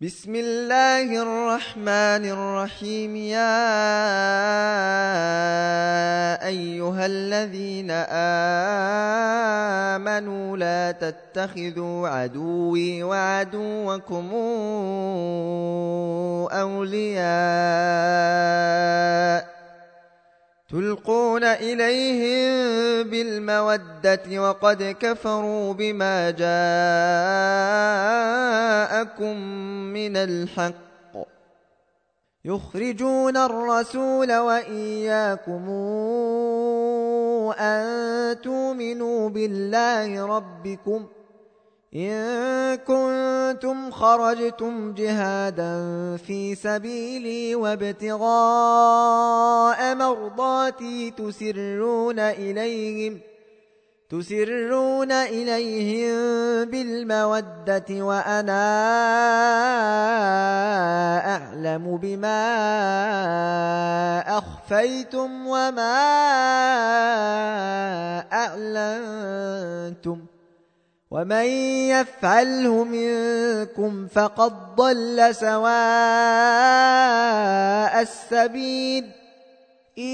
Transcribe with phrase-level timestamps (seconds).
[0.00, 3.16] بسم الله الرحمن الرحيم.
[3.16, 3.56] يا
[6.46, 7.90] أيها الذين
[9.96, 14.30] آمنوا لا تتخذوا عدوي وعدوكم
[16.52, 17.16] أولياء.
[20.70, 22.56] تلقون إليهم
[23.10, 26.56] بالمودة وقد كفروا بما جاءكم
[29.92, 30.76] من الحق.
[32.44, 35.68] يخرجون الرسول وإياكم
[37.58, 41.06] أن تؤمنوا بالله ربكم
[41.96, 45.76] إن كنتم خرجتم جهادا
[46.16, 48.24] في سبيلي وابتغاء
[49.94, 53.20] مرضاتي تسرون إليهم
[54.10, 56.14] تسرون إليهم
[56.70, 58.66] بالمودة وأنا
[61.36, 62.38] أعلم بما
[64.38, 65.96] أخفيتم وما
[68.32, 70.25] أعلنتم ۖ.
[71.16, 71.48] ومن
[71.96, 75.72] يفعله منكم فقد ضل سواء
[78.02, 79.04] السبيل
[79.98, 80.04] إن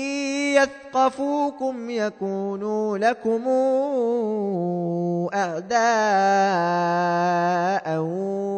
[0.54, 3.48] يثقفوكم يكونوا لكم
[5.34, 5.82] أعداء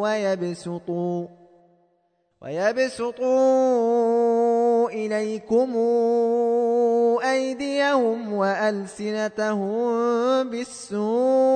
[0.05, 1.27] ويبسطوا
[2.43, 3.31] ويبسطوا
[4.91, 5.77] إليكم
[7.25, 9.85] أيديهم وألسنتهم
[10.51, 11.54] بالسوء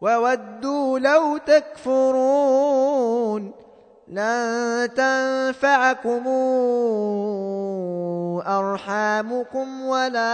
[0.00, 3.52] وودوا لو تكفرون
[4.08, 6.28] لن تنفعكم
[8.46, 10.28] أرحامكم ولا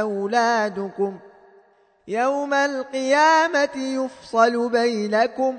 [0.00, 1.18] أولادكم.
[2.08, 5.58] يوم القيامة يفصل بينكم ۖ.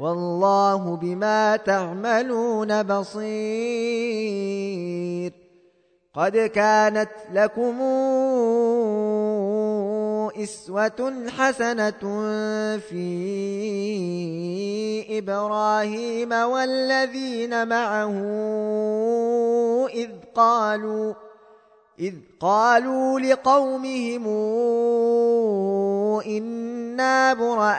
[0.00, 4.52] والله بما تعملون بصير.
[6.14, 7.80] قد كانت لكم
[10.36, 12.02] إسوة حسنة
[12.78, 13.08] في
[15.18, 18.16] إبراهيم والذين معه
[19.94, 21.14] إذ قالوا
[22.00, 24.26] إذ قالوا لقومهم
[26.26, 27.72] إنا براء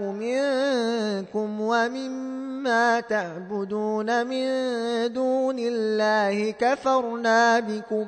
[0.00, 4.46] منكم ومما تعبدون من
[5.12, 8.06] دون الله كفرنا بكم.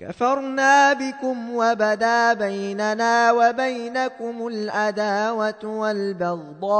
[0.00, 6.70] كفرنا بكم وبدا بيننا وبينكم العداوة والبغضاء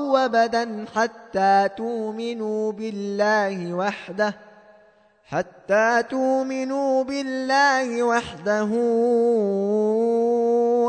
[0.00, 4.34] وبدا حتى تؤمنوا بالله وحده
[5.30, 8.70] حتى تؤمنوا بالله وحده.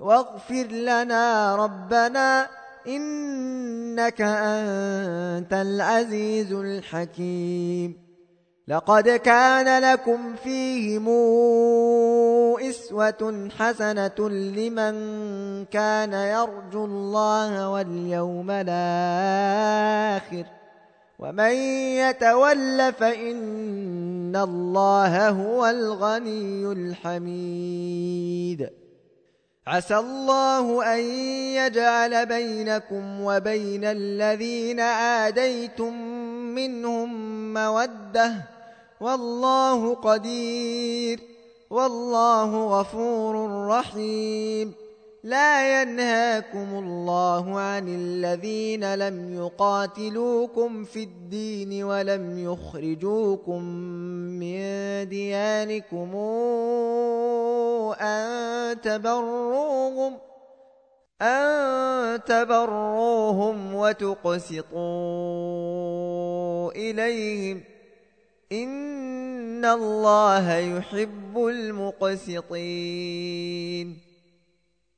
[0.00, 2.48] واغفر لنا ربنا
[2.88, 8.04] إنك أنت العزيز الحكيم.
[8.68, 11.08] لقد كان لكم فيهم
[12.68, 14.94] إسوة حسنة لمن
[15.64, 20.44] كان يرجو الله واليوم الآخر.
[21.18, 21.52] ومن
[22.00, 28.70] يتول فإن الله هو الغني الحميد.
[29.66, 31.00] عسى الله أن
[31.54, 35.92] يجعل بينكم وبين الذين آديتم
[36.54, 38.34] منهم مودة.
[39.00, 41.20] والله قدير.
[41.70, 44.72] والله غفور رحيم.
[45.24, 53.64] لا ينهاكم الله عن الذين لم يقاتلوكم في الدين ولم يخرجوكم
[54.40, 54.58] من
[55.08, 56.14] ديانكم.
[58.74, 60.18] تبروهم
[61.22, 64.72] أن تبروهم وتقسطوا
[66.72, 67.64] إليهم.
[68.52, 72.54] إن الله يحب المقسطين.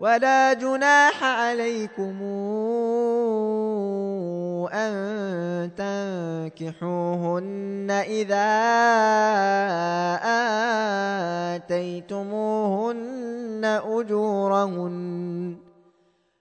[0.00, 2.22] ولا جناح عليكم
[4.72, 5.70] أن
[6.56, 8.50] تنكحوهن إذا
[11.54, 13.00] آتيتموهن
[13.84, 15.56] أجورهن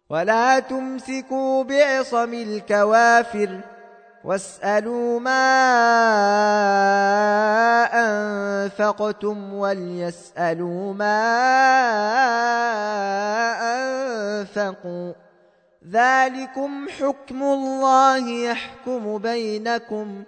[0.09, 3.59] ولا تمسكوا بعصم الكوافر
[4.23, 6.28] واسألوا ما
[8.79, 11.19] أنفقتم وليسألوا ما
[13.75, 15.13] أنفقوا
[15.87, 20.23] ذلكم حكم الله يحكم بينكم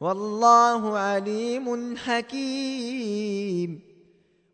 [0.00, 3.91] والله عليم حكيم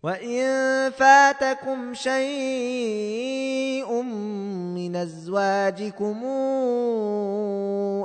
[0.02, 0.42] وإن
[0.90, 6.24] فاتكم شيء من أزواجكم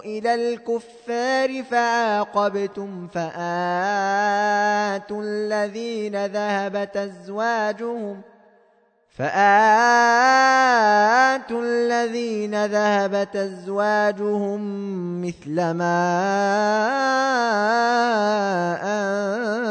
[0.05, 3.33] إلى الكفار فعاقبتم فآتوا
[5.23, 8.21] الذين ذهبت أزواجهم
[9.09, 9.43] فآتوا
[11.63, 14.61] الذين ذهبت أزواجهم
[15.21, 16.03] مثل ما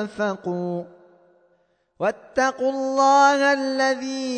[0.00, 1.01] أنفقوا
[2.02, 4.32] واتقوا الله الذي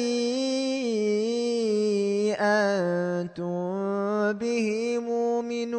[2.37, 5.75] أنتم به مؤمنون.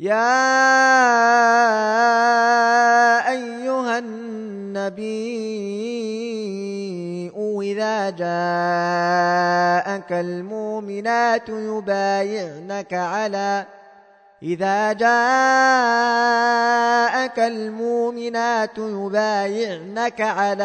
[0.00, 0.16] يا
[3.30, 5.36] أيها النبي
[7.62, 13.66] إذا جاءك المؤمنات يبايعنك على
[14.42, 15.08] إذا جاءك
[17.38, 20.64] المؤمنات يبايعنك على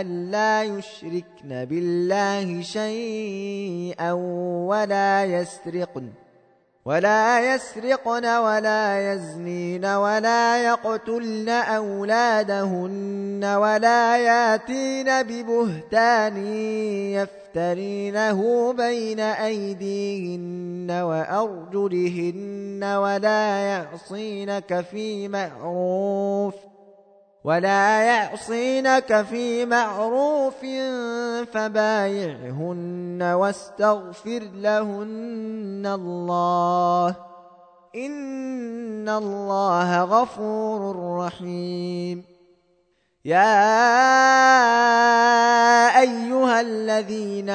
[0.00, 4.12] أن لا يشركن بالله شيئا
[4.68, 6.27] ولا يسرقن.
[6.88, 16.36] ولا يسرقن ولا يزنين ولا يقتلن أولادهن ولا ياتين ببهتان
[17.12, 26.77] يفترينه بين أيديهن وأرجلهن ولا يعصينك في معروف ۖ
[27.48, 30.60] ولا يعصينك في معروف
[31.52, 37.16] فبايعهن واستغفر لهن الله.
[37.96, 42.24] إن الله غفور رحيم.
[43.24, 43.60] يا
[46.00, 47.50] أيها الذين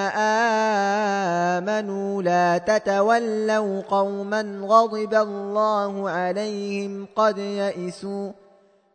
[1.56, 8.43] آمنوا لا تتولوا قوما غضب الله عليهم قد يئسوا